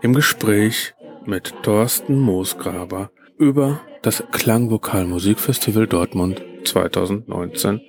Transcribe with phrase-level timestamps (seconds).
[0.00, 0.94] Im Gespräch
[1.24, 7.80] mit Thorsten Moosgraber über das Klangvokal Musikfestival Dortmund 2019.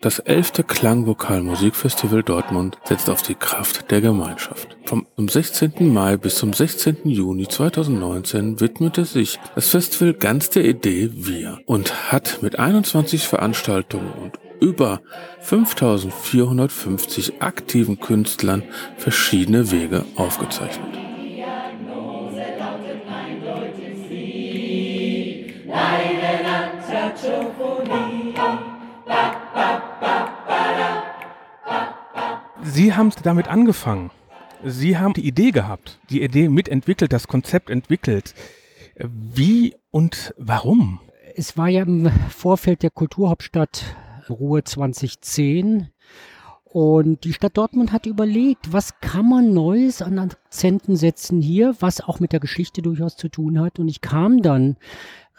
[0.00, 4.76] Das elfte Klangvokal Musikfestival Dortmund setzt auf die Kraft der Gemeinschaft.
[4.84, 5.92] Vom 16.
[5.92, 6.98] Mai bis zum 16.
[7.04, 14.12] Juni 2019 widmete sich das Festival ganz der Idee Wir und hat mit 21 Veranstaltungen
[14.12, 15.00] und über
[15.40, 18.62] 5450 aktiven Künstlern
[18.96, 20.96] verschiedene Wege aufgezeichnet.
[27.20, 28.07] Sie
[32.98, 34.10] haben damit angefangen.
[34.64, 38.34] Sie haben die Idee gehabt, die Idee mitentwickelt, das Konzept entwickelt.
[38.96, 41.00] Wie und warum?
[41.36, 43.84] Es war ja im Vorfeld der Kulturhauptstadt
[44.28, 45.88] Ruhe 2010
[46.64, 52.00] und die Stadt Dortmund hat überlegt, was kann man Neues an Akzenten setzen hier, was
[52.00, 53.78] auch mit der Geschichte durchaus zu tun hat.
[53.78, 54.76] Und ich kam dann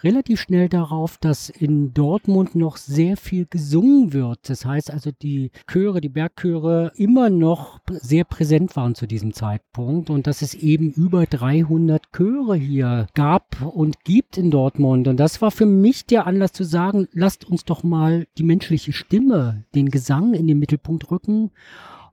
[0.04, 4.50] relativ schnell darauf, dass in Dortmund noch sehr viel gesungen wird.
[4.50, 10.10] Das heißt also, die Chöre, die Bergchöre immer noch sehr präsent waren zu diesem Zeitpunkt
[10.10, 15.08] und dass es eben über 300 Chöre hier gab und gibt in Dortmund.
[15.08, 18.94] Und das war für mich der Anlass zu sagen, lasst uns doch mal die menschliche
[18.94, 21.52] Stimme, den Gesang in den Mittelpunkt rücken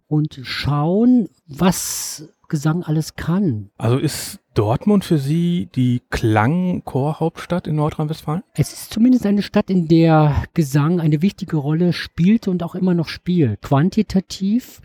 [0.09, 3.71] und schauen, was Gesang alles kann.
[3.79, 8.43] Also ist Dortmund für Sie die Klangchorhauptstadt in Nordrhein-Westfalen?
[8.55, 12.95] Es ist zumindest eine Stadt, in der Gesang eine wichtige Rolle spielte und auch immer
[12.95, 13.61] noch spielt.
[13.63, 14.81] Quantitativ,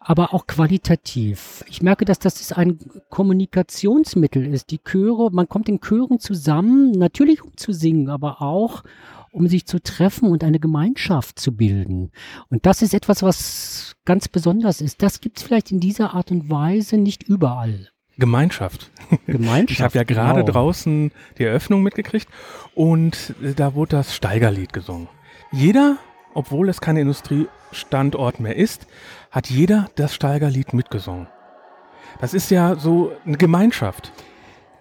[0.00, 1.64] aber auch qualitativ.
[1.68, 2.78] Ich merke, dass das ein
[3.10, 4.70] Kommunikationsmittel ist.
[4.70, 8.82] Die Chöre, man kommt in Chören zusammen, natürlich um zu singen, aber auch
[9.36, 12.10] um sich zu treffen und eine Gemeinschaft zu bilden.
[12.48, 15.02] Und das ist etwas, was ganz besonders ist.
[15.02, 17.90] Das gibt es vielleicht in dieser Art und Weise nicht überall.
[18.16, 18.90] Gemeinschaft.
[19.26, 19.78] Gemeinschaft.
[19.78, 20.52] Ich habe ja gerade genau.
[20.52, 22.28] draußen die Eröffnung mitgekriegt
[22.74, 25.08] und da wurde das Steigerlied gesungen.
[25.52, 25.98] Jeder,
[26.32, 28.86] obwohl es kein Industriestandort mehr ist,
[29.30, 31.26] hat jeder das Steigerlied mitgesungen.
[32.22, 34.12] Das ist ja so eine Gemeinschaft.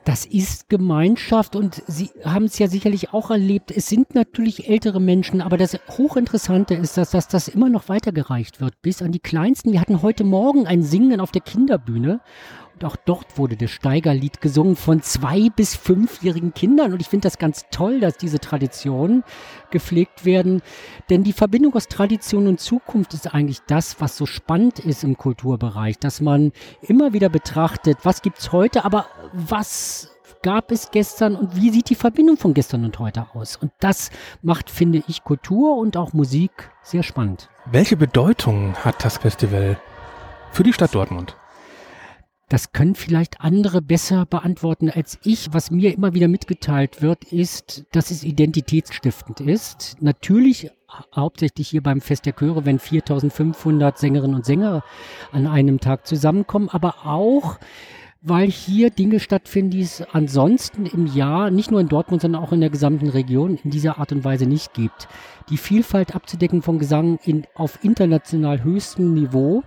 [0.06, 3.72] Das ist Gemeinschaft und Sie haben es ja sicherlich auch erlebt.
[3.72, 8.62] Es sind natürlich ältere Menschen, aber das Hochinteressante ist, dass, dass das immer noch weitergereicht
[8.62, 9.72] wird, bis an die Kleinsten.
[9.72, 12.22] Wir hatten heute Morgen ein Singen auf der Kinderbühne
[12.84, 16.94] auch dort wurde das Steigerlied gesungen von zwei bis fünfjährigen Kindern.
[16.94, 19.24] Und ich finde das ganz toll, dass diese Traditionen
[19.72, 20.62] gepflegt werden.
[21.09, 25.18] Denn die Verbindung aus Tradition und Zukunft ist eigentlich das, was so spannend ist im
[25.18, 26.00] Kulturbereich.
[26.00, 31.72] Dass man immer wieder betrachtet, was gibt's heute, aber was gab es gestern und wie
[31.72, 33.56] sieht die Verbindung von gestern und heute aus?
[33.56, 37.50] Und das macht, finde ich, Kultur und auch Musik sehr spannend.
[37.66, 39.80] Welche Bedeutung hat das Festival
[40.52, 41.35] für die Stadt Dortmund?
[42.48, 45.52] Das können vielleicht andere besser beantworten als ich.
[45.52, 49.98] Was mir immer wieder mitgeteilt wird, ist, dass es identitätsstiftend ist.
[50.00, 50.70] Natürlich
[51.16, 54.84] hauptsächlich hier beim Fest der Chöre, wenn 4500 Sängerinnen und Sänger
[55.32, 57.58] an einem Tag zusammenkommen, aber auch,
[58.22, 62.52] weil hier Dinge stattfinden, die es ansonsten im Jahr, nicht nur in Dortmund, sondern auch
[62.52, 65.08] in der gesamten Region in dieser Art und Weise nicht gibt.
[65.50, 69.64] Die Vielfalt abzudecken von Gesang in, auf international höchstem Niveau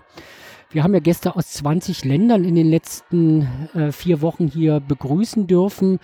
[0.71, 5.47] wir haben ja Gäste aus 20 Ländern in den letzten äh, vier Wochen hier begrüßen
[5.47, 5.99] dürfen.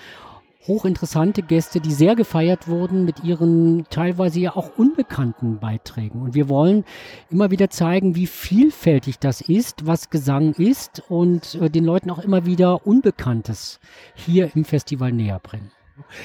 [0.66, 6.22] Hochinteressante Gäste, die sehr gefeiert wurden mit ihren teilweise ja auch unbekannten Beiträgen.
[6.22, 6.84] Und wir wollen
[7.28, 12.20] immer wieder zeigen, wie vielfältig das ist, was Gesang ist und äh, den Leuten auch
[12.20, 13.80] immer wieder Unbekanntes
[14.14, 15.70] hier im Festival näher bringen.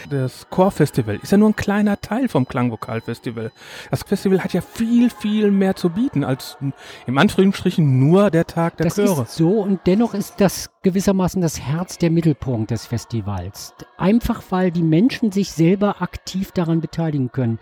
[0.09, 3.51] Das Chorfestival ist ja nur ein kleiner Teil vom Klangvokalfestival.
[3.91, 6.57] Das Festival hat ja viel, viel mehr zu bieten als
[7.05, 9.21] im Anführungsstrichen nur der Tag der das Chöre.
[9.21, 13.73] Das ist so und dennoch ist das gewissermaßen das Herz der Mittelpunkt des Festivals.
[13.97, 17.59] Einfach weil die Menschen sich selber aktiv daran beteiligen können.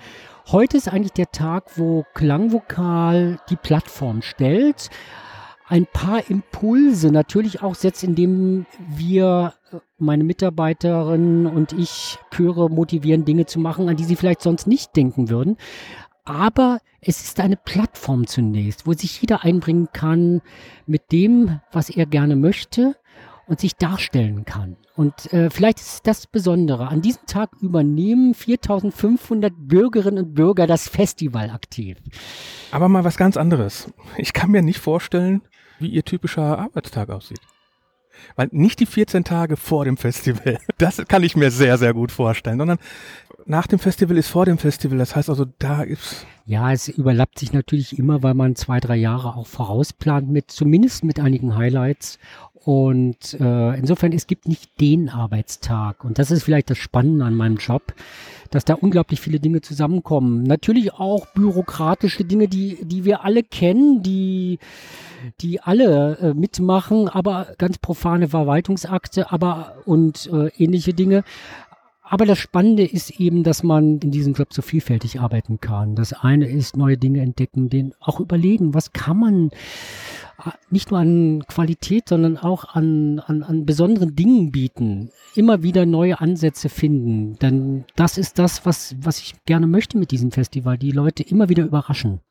[0.47, 4.89] Heute ist eigentlich der Tag, wo Klangvokal die Plattform stellt
[5.69, 9.53] ein paar Impulse natürlich auch setzt, indem wir,
[9.99, 14.95] meine Mitarbeiterinnen und ich, Chöre motivieren, Dinge zu machen, an die sie vielleicht sonst nicht
[14.95, 15.57] denken würden.
[16.23, 20.41] Aber es ist eine Plattform zunächst, wo sich jeder einbringen kann
[20.85, 22.95] mit dem, was er gerne möchte
[23.47, 24.75] und sich darstellen kann.
[24.95, 26.89] Und äh, vielleicht ist das Besondere.
[26.89, 31.97] An diesem Tag übernehmen 4500 Bürgerinnen und Bürger das Festival aktiv.
[32.71, 33.91] Aber mal was ganz anderes.
[34.17, 35.43] Ich kann mir nicht vorstellen,
[35.79, 37.39] wie Ihr typischer Arbeitstag aussieht.
[38.35, 42.11] Weil nicht die 14 Tage vor dem Festival, das kann ich mir sehr, sehr gut
[42.11, 42.79] vorstellen, sondern
[43.45, 44.97] nach dem Festival ist vor dem Festival.
[44.97, 46.25] Das heißt also, da ist.
[46.45, 51.03] Ja, es überlappt sich natürlich immer, weil man zwei, drei Jahre auch vorausplant mit, zumindest
[51.03, 52.19] mit einigen Highlights.
[52.63, 56.03] Und äh, insofern, es gibt nicht den Arbeitstag.
[56.03, 57.93] Und das ist vielleicht das Spannende an meinem Job,
[58.51, 60.43] dass da unglaublich viele Dinge zusammenkommen.
[60.43, 64.59] Natürlich auch bürokratische Dinge, die, die wir alle kennen, die,
[65.41, 71.23] die alle äh, mitmachen, aber ganz profane Verwaltungsakte, aber und äh, ähnliche Dinge.
[72.09, 75.95] Aber das Spannende ist eben, dass man in diesem Job so vielfältig arbeiten kann.
[75.95, 79.49] Das eine ist neue Dinge entdecken, den auch überlegen, was kann man
[80.45, 85.09] äh, nicht nur an Qualität, sondern auch an, an, an besonderen Dingen bieten.
[85.35, 87.37] Immer wieder neue Ansätze finden.
[87.39, 90.77] Denn das ist das, was, was ich gerne möchte mit diesem Festival.
[90.77, 92.21] Die Leute immer wieder überraschen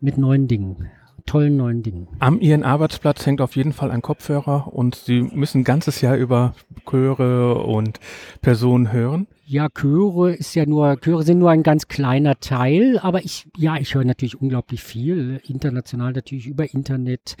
[0.00, 0.88] mit neuen Dingen
[1.24, 2.08] tollen neuen Dingen.
[2.18, 6.16] Am Ihren Arbeitsplatz hängt auf jeden Fall ein Kopfhörer und Sie müssen ein ganzes Jahr
[6.16, 6.54] über
[6.88, 8.00] Chöre und
[8.42, 9.26] Personen hören.
[9.52, 13.78] Ja, Chöre ist ja nur, Chöre sind nur ein ganz kleiner Teil, aber ich, ja,
[13.78, 17.36] ich höre natürlich unglaublich viel, international natürlich über Internet,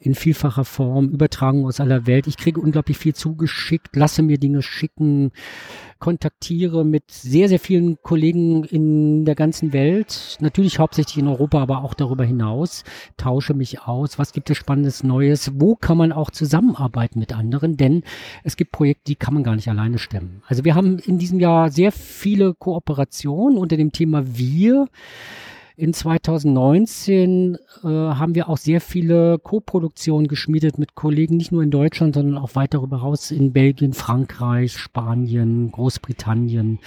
[0.00, 2.26] in vielfacher Form, übertragen aus aller Welt.
[2.26, 5.30] Ich kriege unglaublich viel zugeschickt, lasse mir Dinge schicken,
[5.98, 11.84] kontaktiere mit sehr, sehr vielen Kollegen in der ganzen Welt, natürlich hauptsächlich in Europa, aber
[11.84, 12.84] auch darüber hinaus,
[13.16, 17.76] tausche mich aus, was gibt es Spannendes Neues, wo kann man auch zusammenarbeiten mit anderen,
[17.76, 18.02] denn
[18.44, 20.42] es gibt Projekte, die kann man gar nicht alleine stemmen.
[20.46, 24.88] Also wir haben in diesem Jahr sehr viele Kooperationen unter dem Thema Wir.
[25.78, 31.70] In 2019 äh, haben wir auch sehr viele Co-Produktionen geschmiedet mit Kollegen, nicht nur in
[31.70, 36.78] Deutschland, sondern auch weit darüber hinaus in Belgien, Frankreich, Spanien, Großbritannien.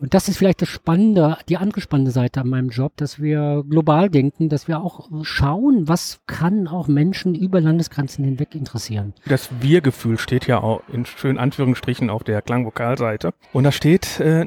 [0.00, 3.64] Und das ist vielleicht das Spannende, die andere spannende Seite an meinem Job, dass wir
[3.68, 9.14] global denken, dass wir auch schauen, was kann auch Menschen über Landesgrenzen hinweg interessieren.
[9.26, 13.32] Das Wir-Gefühl steht ja auch in schönen Anführungsstrichen auf der Klangvokalseite.
[13.54, 14.46] Und da steht, äh,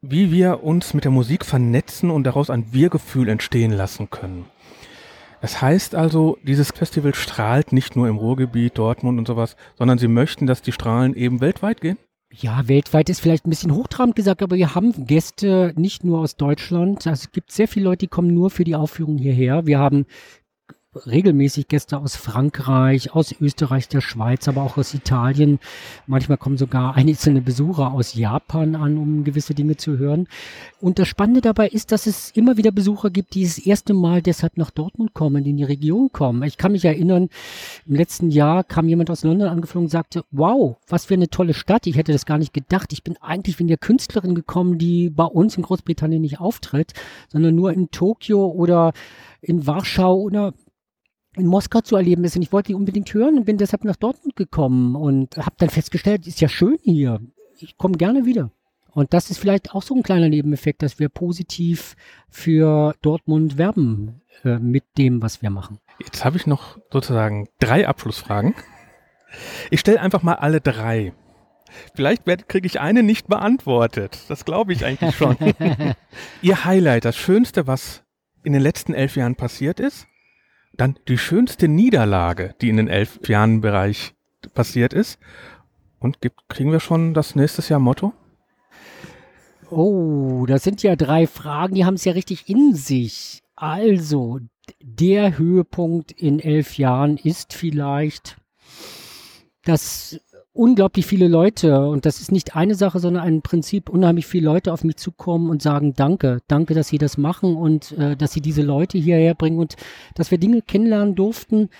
[0.00, 4.44] wie wir uns mit der Musik vernetzen und daraus ein Wir-Gefühl entstehen lassen können.
[5.40, 10.08] Das heißt also, dieses Festival strahlt nicht nur im Ruhrgebiet, Dortmund und sowas, sondern sie
[10.08, 11.98] möchten, dass die Strahlen eben weltweit gehen?
[12.30, 16.36] Ja, weltweit ist vielleicht ein bisschen hochtrabend gesagt, aber wir haben Gäste nicht nur aus
[16.36, 17.06] Deutschland.
[17.06, 19.66] Also es gibt sehr viele Leute, die kommen nur für die Aufführung hierher.
[19.66, 20.06] Wir haben
[20.94, 25.58] regelmäßig Gäste aus Frankreich, aus Österreich, der Schweiz, aber auch aus Italien.
[26.06, 30.28] Manchmal kommen sogar einzelne Besucher aus Japan an, um gewisse Dinge zu hören.
[30.80, 34.22] Und das Spannende dabei ist, dass es immer wieder Besucher gibt, die das erste Mal
[34.22, 36.42] deshalb nach Dortmund kommen, in die Region kommen.
[36.44, 37.28] Ich kann mich erinnern,
[37.86, 41.52] im letzten Jahr kam jemand aus London angeflogen und sagte, wow, was für eine tolle
[41.52, 41.86] Stadt.
[41.86, 42.94] Ich hätte das gar nicht gedacht.
[42.94, 46.94] Ich bin eigentlich wegen der Künstlerin gekommen, die bei uns in Großbritannien nicht auftritt,
[47.28, 48.94] sondern nur in Tokio oder
[49.42, 50.54] in Warschau oder
[51.38, 52.36] in Moskau zu erleben ist.
[52.36, 55.70] Und ich wollte die unbedingt hören und bin deshalb nach Dortmund gekommen und habe dann
[55.70, 57.20] festgestellt, ist ja schön hier.
[57.58, 58.50] Ich komme gerne wieder.
[58.92, 61.94] Und das ist vielleicht auch so ein kleiner Nebeneffekt, dass wir positiv
[62.28, 65.78] für Dortmund werben äh, mit dem, was wir machen.
[65.98, 68.54] Jetzt habe ich noch sozusagen drei Abschlussfragen.
[69.70, 71.12] Ich stelle einfach mal alle drei.
[71.94, 74.18] Vielleicht kriege ich eine nicht beantwortet.
[74.28, 75.36] Das glaube ich eigentlich schon.
[76.42, 78.04] Ihr Highlight, das Schönste, was
[78.42, 80.06] in den letzten elf Jahren passiert ist?
[80.78, 84.14] Dann die schönste Niederlage, die in den elf Jahren Bereich
[84.54, 85.18] passiert ist.
[85.98, 88.12] Und gibt, kriegen wir schon das nächstes Jahr Motto?
[89.70, 93.42] Oh, das sind ja drei Fragen, die haben es ja richtig in sich.
[93.56, 94.38] Also,
[94.80, 98.36] der Höhepunkt in elf Jahren ist vielleicht,
[99.64, 100.20] dass
[100.58, 104.72] unglaublich viele Leute, und das ist nicht eine Sache, sondern ein Prinzip, unheimlich viele Leute
[104.72, 108.40] auf mich zukommen und sagen, danke, danke, dass Sie das machen und äh, dass Sie
[108.40, 109.76] diese Leute hierher bringen und
[110.16, 111.70] dass wir Dinge kennenlernen durften,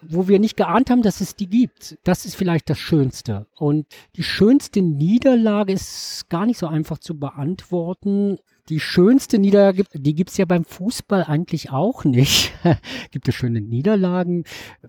[0.00, 1.98] wo wir nicht geahnt haben, dass es die gibt.
[2.04, 3.46] Das ist vielleicht das Schönste.
[3.56, 3.86] Und
[4.16, 10.36] die schönste Niederlage ist gar nicht so einfach zu beantworten die schönste Niederlage, die gibt's
[10.36, 12.52] ja beim Fußball eigentlich auch nicht.
[13.10, 14.44] gibt es schöne Niederlagen.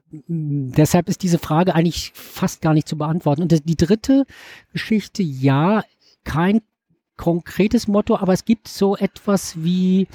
[0.09, 3.41] Deshalb ist diese Frage eigentlich fast gar nicht zu beantworten.
[3.41, 4.25] Und die dritte
[4.71, 5.83] Geschichte, ja,
[6.23, 6.61] kein
[7.17, 10.07] konkretes Motto, aber es gibt so etwas wie,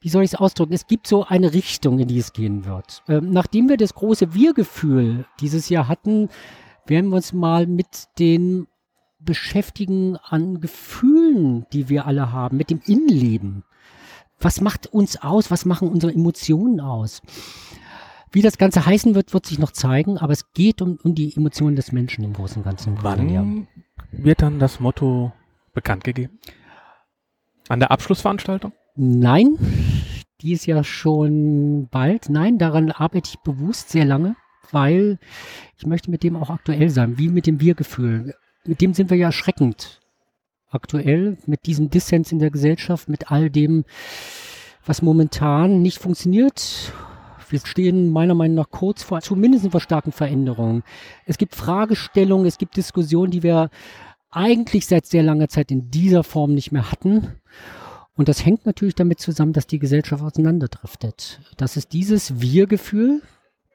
[0.00, 0.72] wie soll ich es ausdrücken?
[0.72, 3.02] Es gibt so eine Richtung, in die es gehen wird.
[3.08, 6.28] Ähm, nachdem wir das große Wir-Gefühl dieses Jahr hatten,
[6.86, 8.66] werden wir uns mal mit den
[9.18, 13.64] beschäftigen an Gefühlen, die wir alle haben, mit dem Innenleben.
[14.40, 15.50] Was macht uns aus?
[15.50, 17.20] Was machen unsere Emotionen aus?
[18.32, 21.36] Wie das Ganze heißen wird, wird sich noch zeigen, aber es geht um, um die
[21.36, 22.96] Emotionen des Menschen im Großen und Ganzen.
[23.02, 23.66] Wann
[24.12, 25.32] wird dann das Motto
[25.74, 26.38] bekannt gegeben?
[27.68, 28.72] An der Abschlussveranstaltung?
[28.96, 29.56] Nein,
[30.42, 32.28] die ist ja schon bald.
[32.28, 34.36] Nein, daran arbeite ich bewusst sehr lange.
[34.72, 35.18] weil
[35.76, 38.34] ich möchte mit dem auch aktuell sein, wie mit dem Wir-Gefühl.
[38.64, 40.00] Mit dem sind wir ja erschreckend
[40.70, 43.84] aktuell, mit diesem Dissens in der Gesellschaft, mit all dem,
[44.84, 46.92] was momentan nicht funktioniert.
[47.48, 50.84] Wir stehen meiner Meinung nach kurz vor zumindest vor starken Veränderungen.
[51.26, 53.70] Es gibt Fragestellungen, es gibt Diskussionen, die wir
[54.30, 57.40] eigentlich seit sehr langer Zeit in dieser Form nicht mehr hatten.
[58.20, 61.40] Und das hängt natürlich damit zusammen, dass die Gesellschaft auseinanderdriftet.
[61.56, 63.22] Das ist dieses Wir-Gefühl,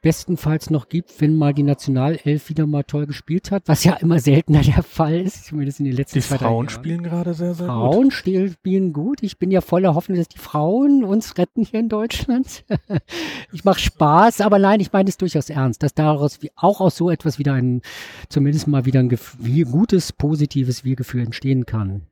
[0.03, 4.19] bestenfalls noch gibt, wenn mal die Nationalelf wieder mal toll gespielt hat, was ja immer
[4.19, 8.03] seltener der Fall ist, zumindest in den letzten Die Frauen spielen gerade sehr, sehr Frauen
[8.03, 8.13] gut.
[8.13, 9.23] Frauen spielen gut.
[9.23, 12.65] Ich bin ja voller Hoffnung, dass die Frauen uns retten hier in Deutschland.
[13.51, 16.97] ich mache Spaß, aber nein, ich meine es durchaus ernst, dass daraus wie, auch aus
[16.97, 17.81] so etwas wieder ein,
[18.29, 22.03] zumindest mal wieder ein Gefühl, gutes, positives Wir-Gefühl entstehen kann.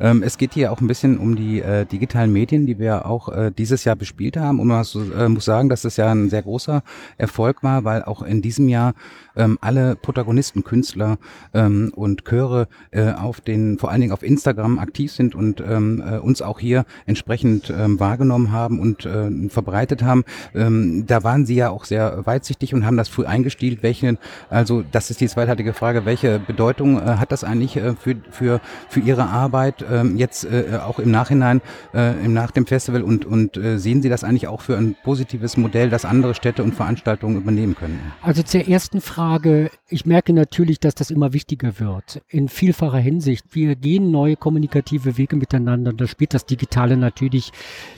[0.00, 3.28] Ähm, es geht hier auch ein bisschen um die äh, digitalen Medien, die wir auch
[3.28, 4.60] äh, dieses Jahr bespielt haben.
[4.60, 4.84] Und man
[5.16, 6.82] äh, muss sagen, dass das ja ein sehr großer
[7.18, 8.94] Erfolg war, weil auch in diesem Jahr
[9.36, 11.18] ähm, alle Protagonisten, Künstler
[11.54, 16.02] ähm, und Chöre äh, auf den, vor allen Dingen auf Instagram aktiv sind und ähm,
[16.06, 20.24] äh, uns auch hier entsprechend ähm, wahrgenommen haben und äh, verbreitet haben.
[20.54, 23.82] Ähm, da waren sie ja auch sehr weitsichtig und haben das früh eingestielt.
[23.82, 24.18] Welche,
[24.50, 28.60] also das ist die zweiteilige Frage, welche Bedeutung äh, hat das eigentlich äh, für, für,
[28.88, 29.55] für ihre Arbeit?
[29.56, 31.62] Arbeit ähm, jetzt äh, auch im Nachhinein,
[31.94, 35.56] äh, nach dem Festival und, und äh, sehen Sie das eigentlich auch für ein positives
[35.56, 38.12] Modell, das andere Städte und Veranstaltungen übernehmen können?
[38.20, 43.46] Also zur ersten Frage, ich merke natürlich, dass das immer wichtiger wird, in vielfacher Hinsicht.
[43.52, 47.52] Wir gehen neue kommunikative Wege miteinander und da spielt das Digitale natürlich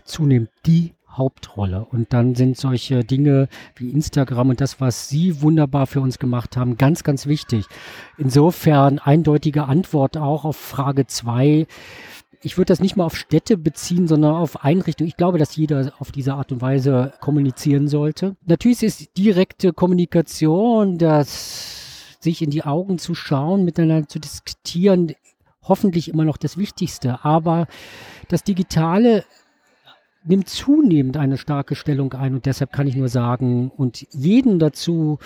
[0.04, 1.84] zunehmend die Hauptrolle.
[1.84, 6.56] Und dann sind solche Dinge wie Instagram und das, was Sie wunderbar für uns gemacht
[6.56, 7.66] haben, ganz, ganz wichtig.
[8.16, 11.66] Insofern eindeutige Antwort auch auf Frage zwei.
[12.40, 15.08] Ich würde das nicht mal auf Städte beziehen, sondern auf Einrichtungen.
[15.08, 18.36] Ich glaube, dass jeder auf diese Art und Weise kommunizieren sollte.
[18.46, 25.14] Natürlich ist direkte Kommunikation, das sich in die Augen zu schauen, miteinander zu diskutieren,
[25.62, 27.24] hoffentlich immer noch das Wichtigste.
[27.24, 27.66] Aber
[28.28, 29.24] das Digitale
[30.24, 35.18] nimmt zunehmend eine starke Stellung ein und deshalb kann ich nur sagen und jeden dazu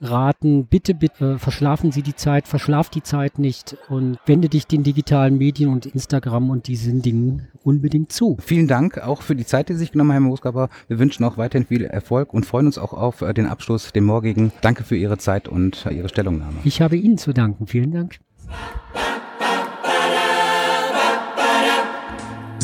[0.00, 4.66] raten, bitte, bitte äh, verschlafen Sie die Zeit, verschlaf die Zeit nicht und wende dich
[4.66, 8.36] den digitalen Medien und Instagram und diesen Dingen unbedingt zu.
[8.40, 10.68] Vielen Dank auch für die Zeit, die Sie sich genommen haben, Herr Moskaber.
[10.88, 14.04] Wir wünschen auch weiterhin viel Erfolg und freuen uns auch auf äh, den Abschluss, den
[14.04, 14.52] morgigen.
[14.60, 16.56] Danke für Ihre Zeit und äh, Ihre Stellungnahme.
[16.64, 17.66] Ich habe Ihnen zu danken.
[17.66, 18.18] Vielen Dank.